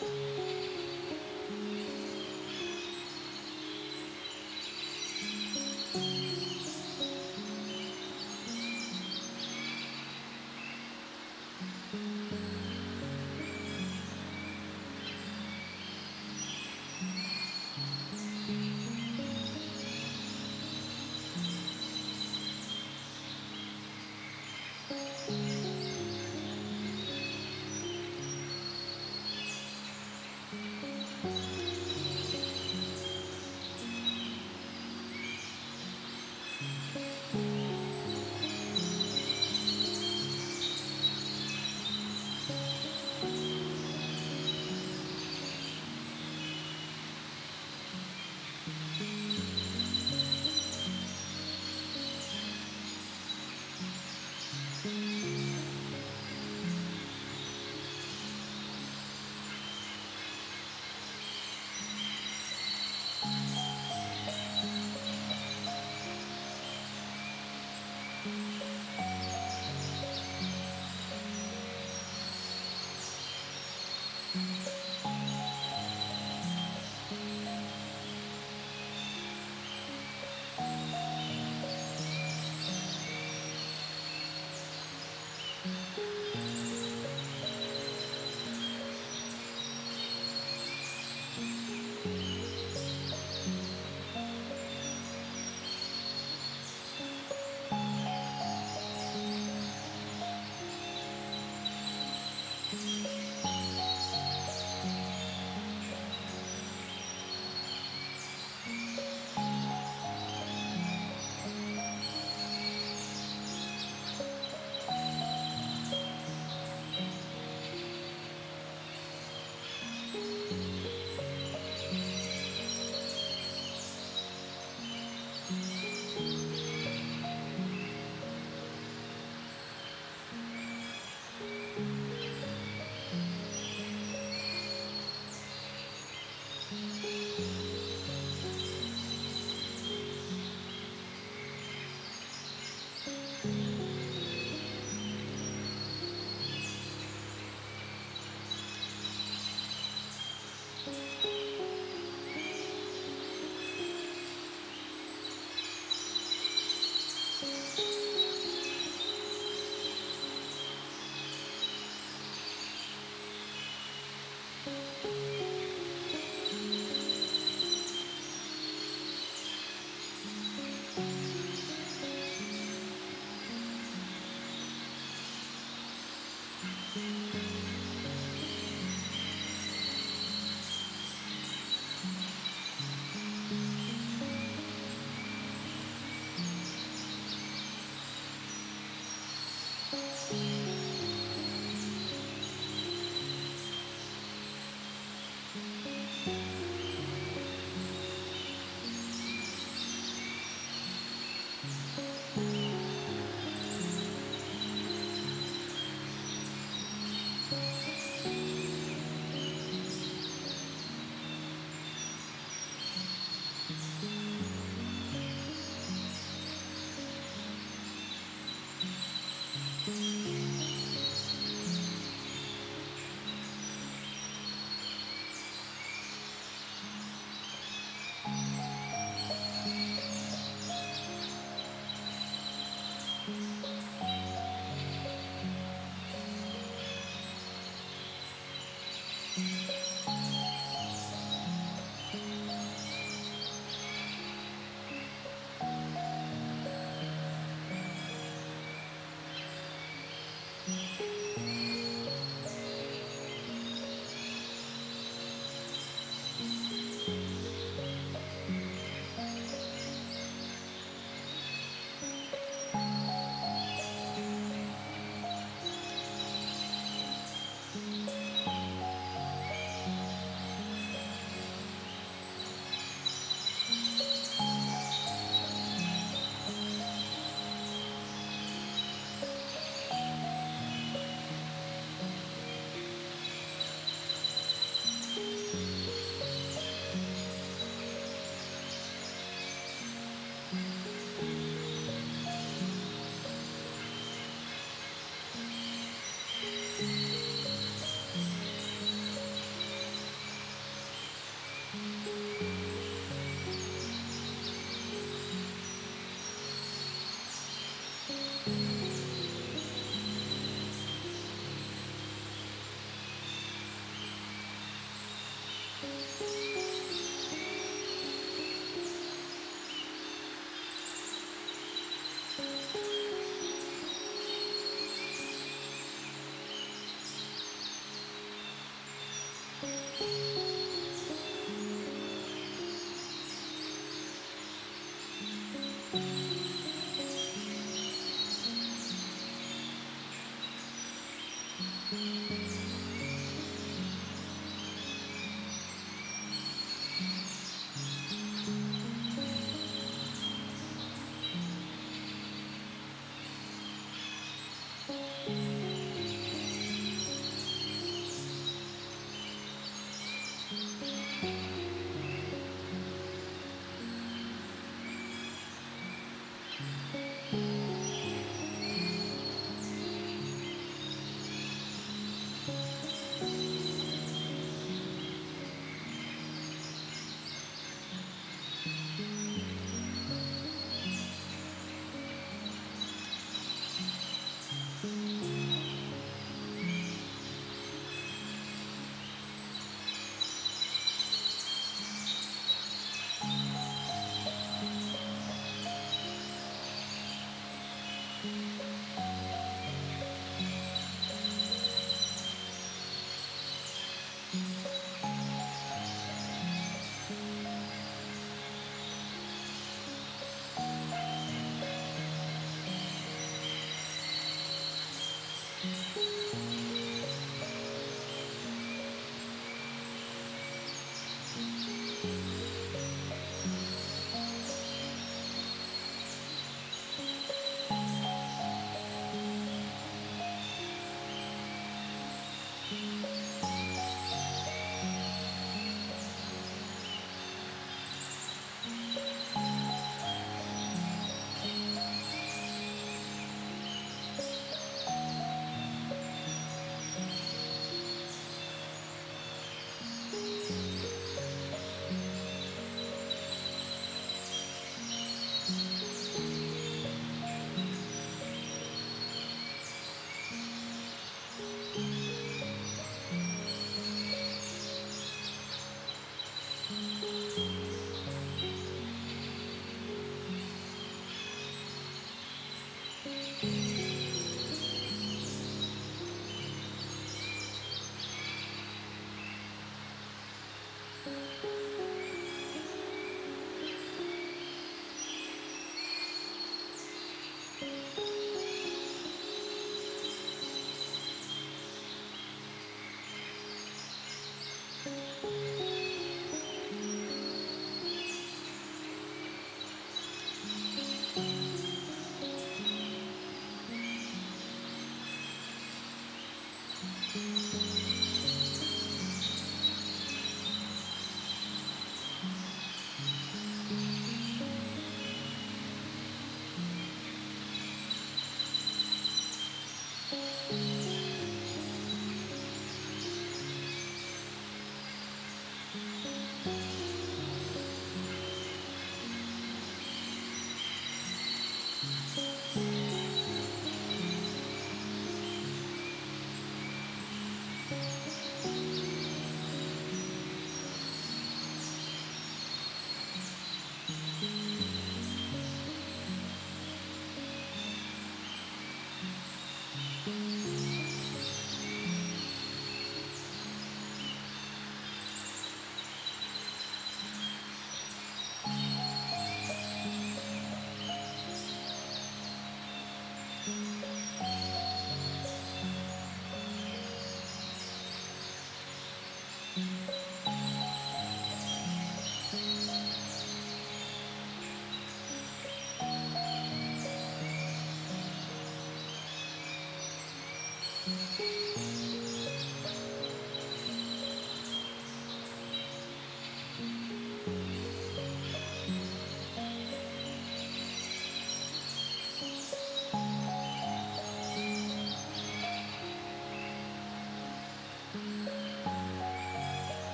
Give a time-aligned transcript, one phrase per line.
[0.00, 0.49] うん。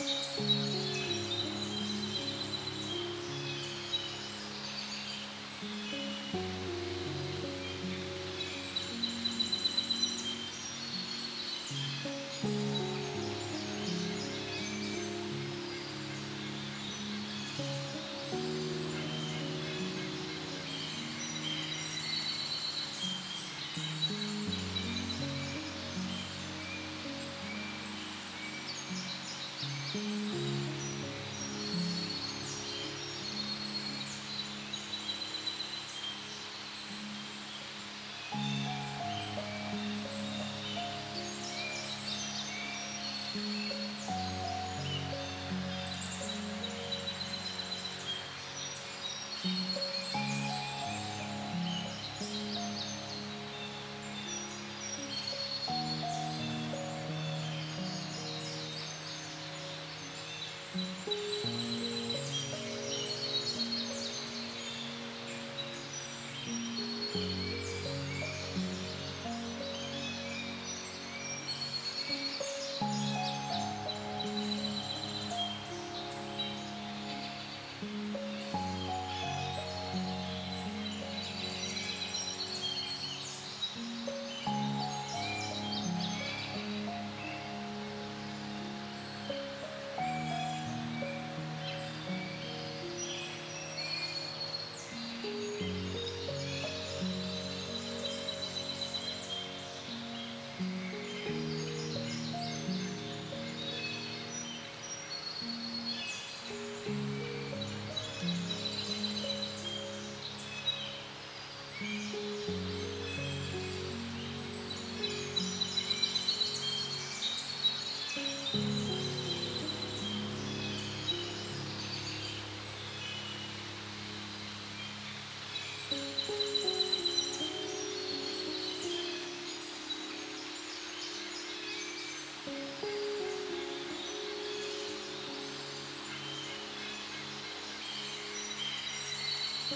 [0.00, 0.59] Música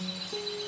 [0.00, 0.67] Música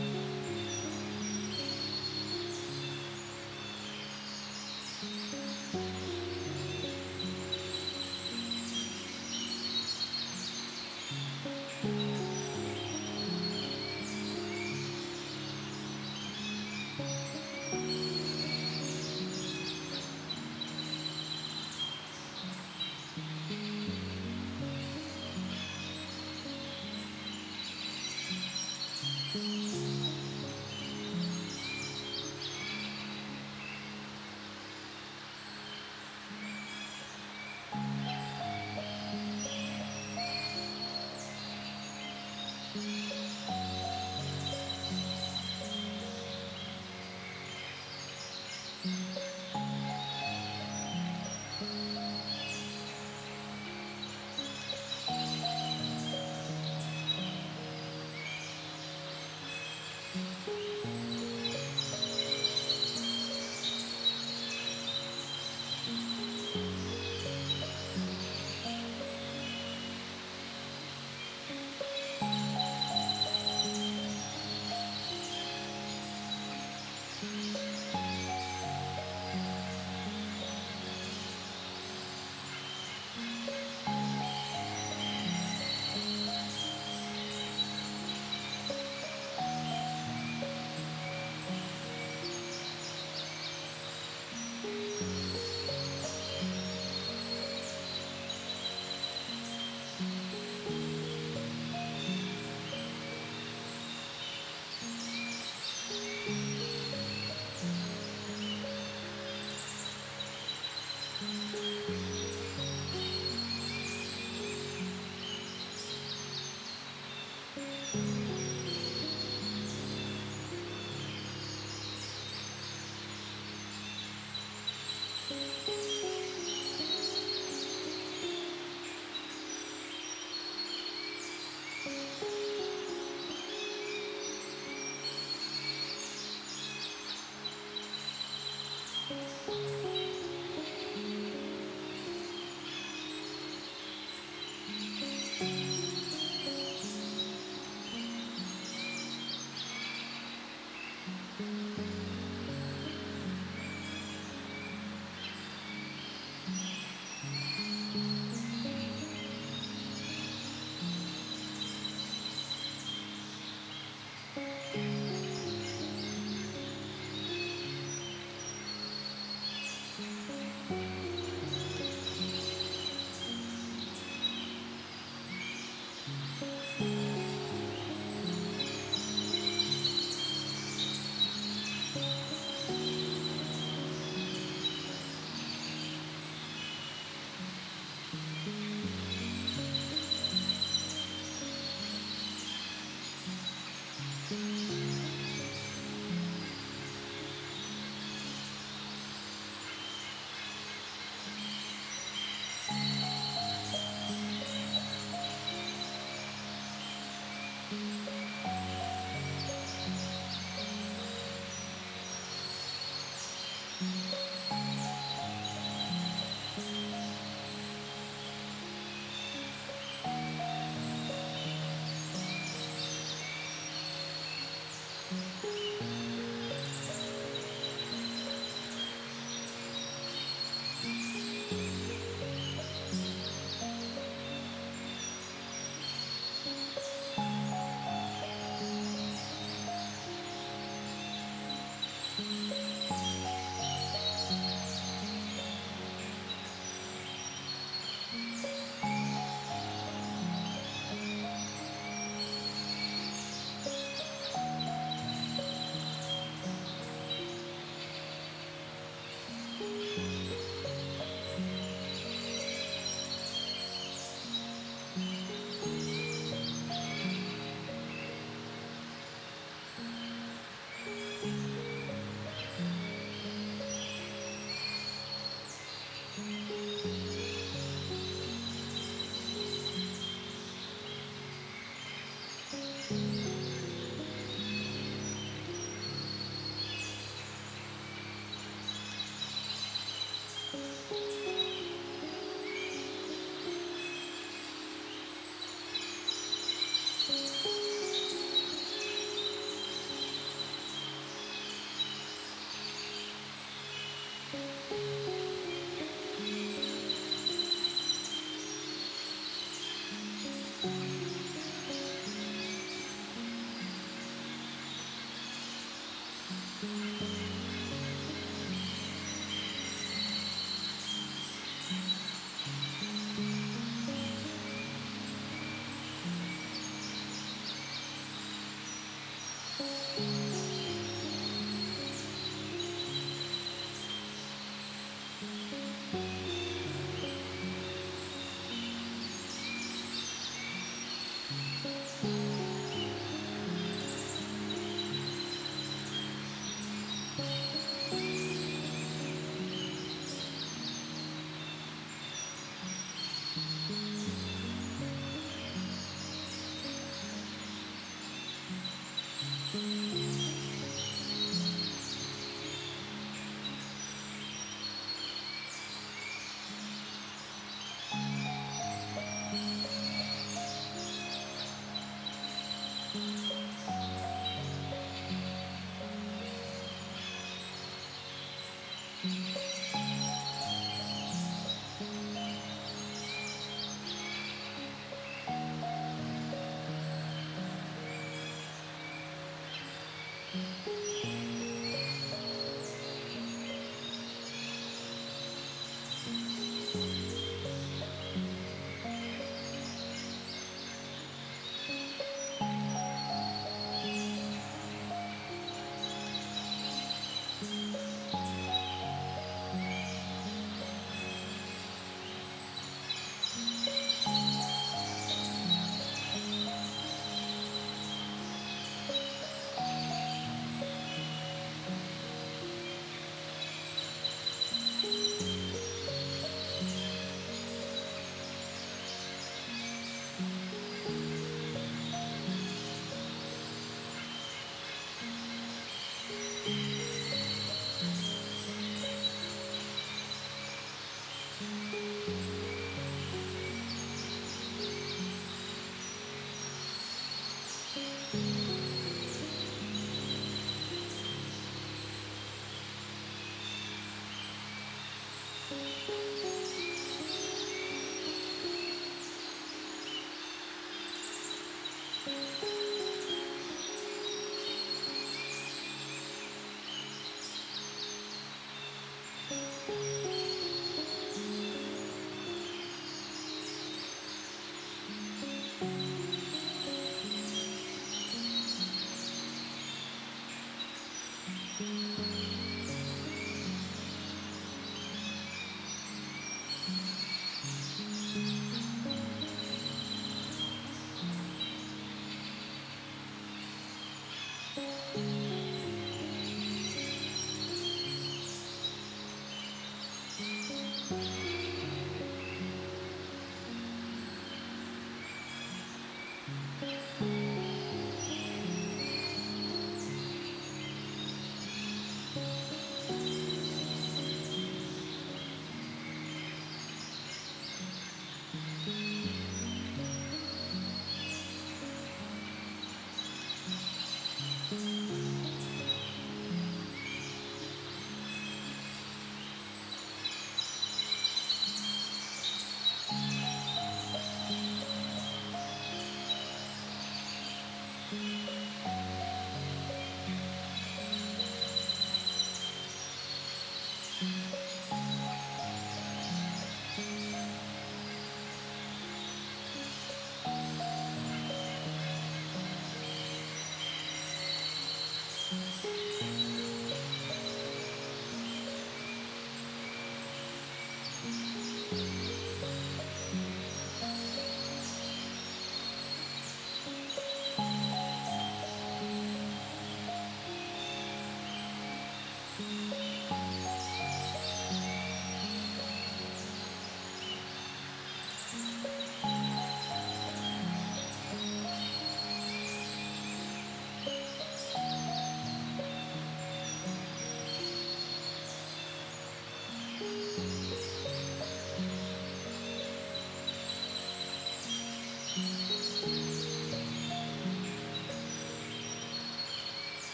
[500.89, 501.40] Música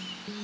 [0.00, 0.39] Mm-hmm.